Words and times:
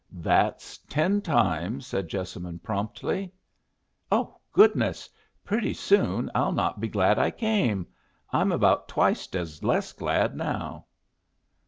"That's 0.13 0.79
ten 0.79 1.21
times," 1.21 1.85
said 1.85 2.07
Jessamine, 2.07 2.57
promptly. 2.57 3.31
"Oh, 4.11 4.39
goodness! 4.51 5.07
Pretty 5.45 5.73
soon 5.75 6.31
I'll 6.33 6.53
not 6.53 6.79
be 6.81 6.87
glad 6.87 7.19
I 7.19 7.29
came. 7.29 7.85
I'm 8.33 8.51
about 8.51 8.87
twiced 8.87 9.35
as 9.35 9.63
less 9.63 9.93
glad 9.93 10.35
now." 10.35 10.87